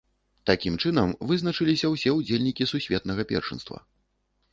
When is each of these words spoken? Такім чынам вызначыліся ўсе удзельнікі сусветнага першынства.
Такім 0.49 0.77
чынам 0.85 1.11
вызначыліся 1.31 1.91
ўсе 1.91 2.13
удзельнікі 2.21 2.67
сусветнага 2.71 3.27
першынства. 3.33 3.77